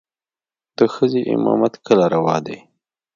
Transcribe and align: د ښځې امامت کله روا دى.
د 0.77 0.79
ښځې 0.93 1.21
امامت 1.33 1.73
کله 1.85 2.05
روا 2.15 2.37
دى. 2.45 2.57